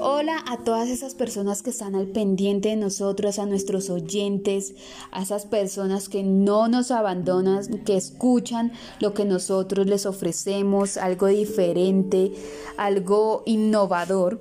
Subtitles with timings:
[0.00, 4.74] Hola a todas esas personas que están al pendiente de nosotros, a nuestros oyentes,
[5.10, 8.70] a esas personas que no nos abandonan, que escuchan
[9.00, 12.32] lo que nosotros les ofrecemos, algo diferente,
[12.76, 14.40] algo innovador.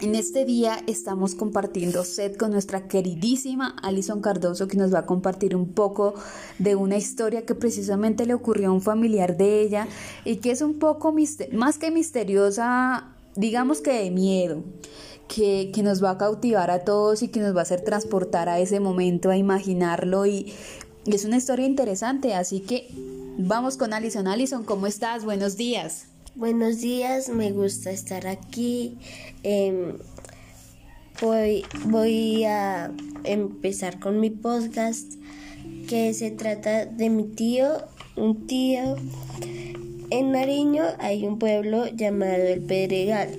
[0.00, 5.06] En este día estamos compartiendo set con nuestra queridísima Alison Cardoso que nos va a
[5.06, 6.14] compartir un poco
[6.58, 9.86] de una historia que precisamente le ocurrió a un familiar de ella
[10.24, 11.14] y que es un poco
[11.52, 14.62] más que misteriosa digamos que de miedo,
[15.28, 18.60] que, nos va a cautivar a todos y que nos va a hacer transportar a
[18.60, 20.52] ese momento, a imaginarlo y,
[21.06, 22.88] es una historia interesante, así que
[23.36, 24.26] vamos con Alison.
[24.26, 25.22] Alison, ¿cómo estás?
[25.22, 26.06] Buenos días.
[26.34, 28.96] Buenos días, me gusta estar aquí.
[29.42, 29.98] Em,
[31.20, 32.90] voy, voy a
[33.24, 35.12] empezar con mi podcast
[35.88, 37.84] que se trata de mi tío,
[38.16, 38.96] un tío
[40.18, 43.30] en Nariño hay un pueblo llamado El Pedregal,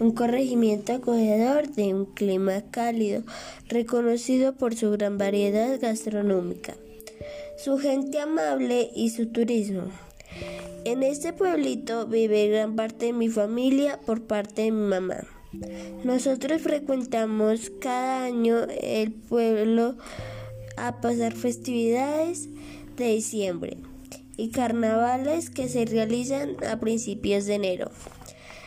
[0.00, 3.22] un corregimiento acogedor de un clima cálido,
[3.68, 6.74] reconocido por su gran variedad gastronómica,
[7.56, 9.84] su gente amable y su turismo.
[10.84, 15.18] En este pueblito vive gran parte de mi familia por parte de mi mamá.
[16.02, 19.94] Nosotros frecuentamos cada año el pueblo
[20.76, 22.48] a pasar festividades
[22.96, 23.76] de diciembre
[24.36, 27.90] y carnavales que se realizan a principios de enero.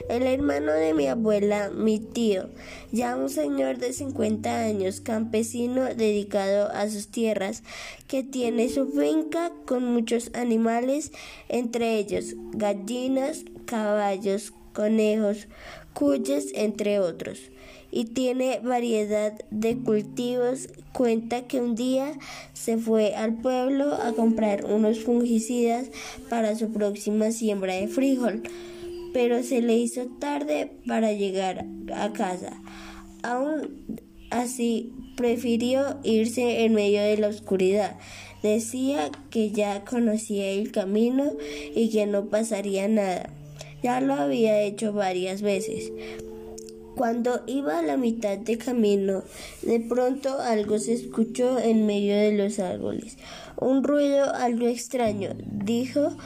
[0.10, 2.50] El hermano de mi abuela, mi tío,
[2.92, 7.64] ya un señor de 50 años, campesino dedicado a sus tierras,
[8.08, 11.12] que tiene su finca con muchos animales,
[11.50, 15.48] entre ellos gallinas, caballos, conejos,
[15.98, 17.40] cuyes, entre otros
[17.92, 20.70] y tiene variedad de cultivos.
[20.94, 22.14] Cuenta que un día
[22.54, 25.90] se fue al pueblo a comprar unos fungicidas
[26.30, 28.44] para su próxima siembra de frijol,
[29.14, 32.62] pero se le hizo tarde para llegar a casa.
[33.24, 34.02] Aún
[34.32, 37.98] así, prefirió irse en medio de la oscuridad.
[38.44, 41.32] Decía que ya conocía el camino
[41.76, 43.30] y que no pasaría nada.
[43.88, 45.94] Ya lo había hecho varias veces,
[46.98, 49.24] cuando iba a la mitad de camino,
[49.62, 53.18] de pronto algo se escuchó en medio de los árboles.
[53.56, 55.30] Un ruido algo extraño,
[55.64, 56.18] dijo,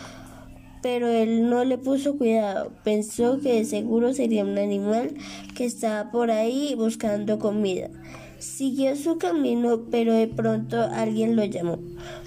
[0.81, 2.71] pero él no le puso cuidado.
[2.83, 5.13] Pensó que de seguro sería un animal
[5.55, 7.91] que estaba por ahí buscando comida.
[8.39, 11.77] Siguió su camino, pero de pronto alguien lo llamó.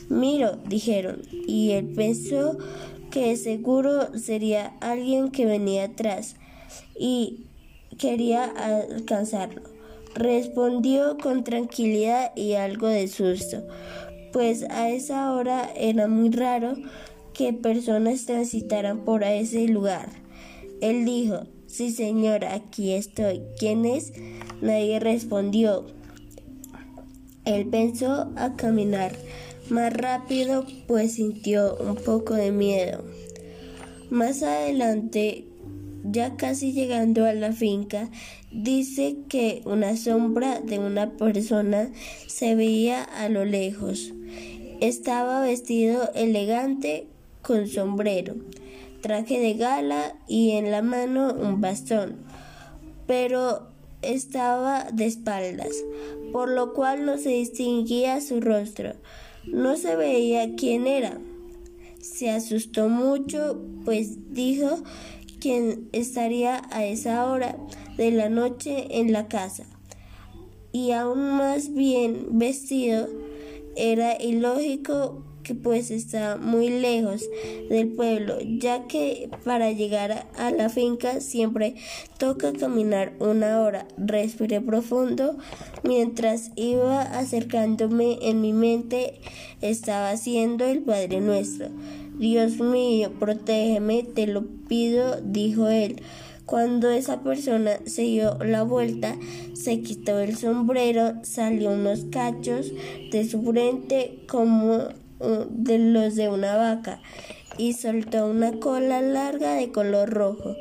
[0.08, 2.56] Miro, dijeron, y él pensó
[3.14, 6.34] que seguro sería alguien que venía atrás.
[6.98, 7.46] Y
[7.96, 9.62] quería alcanzarlo.
[10.16, 13.62] Respondió con tranquilidad y algo de susto,
[14.32, 16.74] pues a esa hora era muy raro
[17.32, 20.08] que personas transitaran por ese lugar.
[20.80, 23.42] Él dijo, Sí, señor, aquí estoy.
[23.58, 24.12] ¿Quién es?
[24.60, 25.86] Nadie respondió.
[27.44, 29.12] Él pensó a caminar
[29.70, 33.04] más rápido, pues sintió un poco de miedo.
[34.10, 35.46] Más adelante
[36.04, 38.10] ya casi llegando a la finca,
[38.52, 41.90] dice que una sombra de una persona
[42.26, 44.12] se veía a lo lejos.
[44.80, 47.06] Estaba vestido elegante
[47.42, 48.34] con sombrero,
[49.00, 52.16] traje de gala y en la mano un bastón,
[53.06, 53.68] pero
[54.02, 55.72] estaba de espaldas,
[56.32, 58.94] por lo cual no se distinguía su rostro.
[59.46, 61.18] No se veía quién era.
[62.00, 64.82] Se asustó mucho, pues dijo
[65.40, 67.56] quien estaría a esa hora
[67.96, 69.64] de la noche en la casa.
[70.72, 73.08] Y aún más bien vestido,
[73.76, 77.22] era ilógico que pues está muy lejos
[77.68, 81.76] del pueblo, ya que para llegar a la finca siempre
[82.18, 83.86] toca caminar una hora.
[83.96, 85.36] Respiré profundo
[85.84, 89.20] mientras iba acercándome en mi mente
[89.60, 91.68] estaba haciendo el Padre Nuestro.
[92.18, 96.02] Dios mío, protégeme, te lo pido, dijo él.
[96.46, 99.16] Cuando esa persona se dio la vuelta,
[99.54, 102.72] se quitó el sombrero, salió unos cachos
[103.10, 104.88] de su frente como
[105.20, 107.00] de los de una vaca
[107.56, 110.56] y soltó una cola larga de color rojo.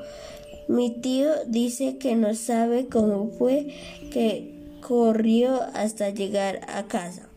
[0.67, 3.67] Mi tío dice que no sabe cómo fue
[4.11, 7.27] que corrió hasta llegar a casa.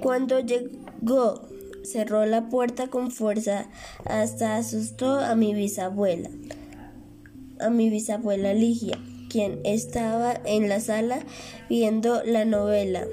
[0.00, 1.48] Cuando llegó
[1.82, 3.66] cerró la puerta con fuerza
[4.04, 6.30] hasta asustó a mi bisabuela,
[7.60, 8.98] a mi bisabuela Ligia,
[9.28, 11.24] quien estaba en la sala
[11.68, 13.04] viendo la novela.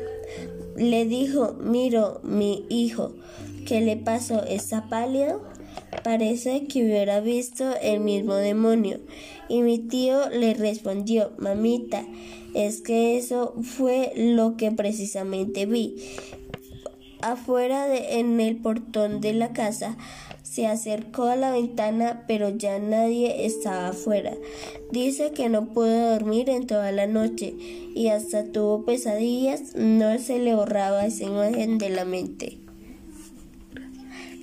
[0.79, 3.11] Le dijo, miro, mi hijo,
[3.65, 4.45] ¿qué le pasó?
[4.45, 5.41] ¿Está pálido?
[6.05, 9.01] Parece que hubiera visto el mismo demonio.
[9.49, 12.05] Y mi tío le respondió, mamita,
[12.55, 15.97] es que eso fue lo que precisamente vi.
[17.21, 19.97] Afuera en el portón de la casa
[20.43, 24.33] se acercó a la ventana, pero ya nadie estaba afuera.
[24.91, 27.53] Dice que no pudo dormir en toda la noche
[27.95, 32.57] y hasta tuvo pesadillas, no se le borraba esa imagen de la mente.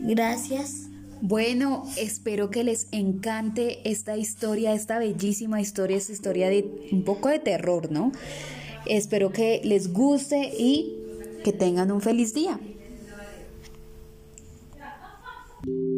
[0.00, 0.88] Gracias.
[1.22, 7.30] Bueno, espero que les encante esta historia, esta bellísima historia, esta historia de un poco
[7.30, 8.12] de terror, ¿no?
[8.84, 10.94] Espero que les guste y
[11.42, 12.60] que tengan un feliz día.
[15.66, 15.95] you